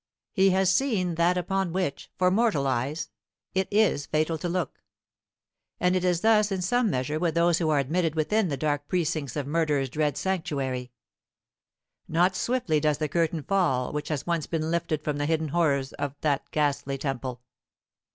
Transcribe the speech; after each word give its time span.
He 0.33 0.49
has 0.49 0.73
seen 0.73 1.13
that 1.13 1.37
upon 1.37 1.73
which, 1.73 2.09
for 2.17 2.31
mortal 2.31 2.65
eyes, 2.65 3.11
it 3.53 3.67
is 3.69 4.07
fatal 4.07 4.35
to 4.39 4.49
look. 4.49 4.81
And 5.79 5.95
it 5.95 6.03
is 6.03 6.21
thus 6.21 6.51
in 6.51 6.63
some 6.63 6.89
measure 6.89 7.19
with 7.19 7.35
those 7.35 7.59
who 7.59 7.69
are 7.69 7.77
admitted 7.77 8.15
within 8.15 8.47
the 8.47 8.57
dark 8.57 8.87
precincts 8.87 9.35
of 9.35 9.45
murder's 9.45 9.91
dread 9.91 10.17
sanctuary. 10.17 10.91
Not 12.07 12.35
swiftly 12.35 12.79
does 12.79 12.97
the 12.97 13.07
curtain 13.09 13.43
fall 13.43 13.93
which 13.93 14.07
has 14.09 14.25
once 14.25 14.47
been 14.47 14.71
lifted 14.71 15.03
from 15.03 15.17
the 15.17 15.27
hidden 15.27 15.49
horrors 15.49 15.93
of 15.93 16.15
that 16.21 16.49
ghastly 16.49 16.97
temple. 16.97 17.43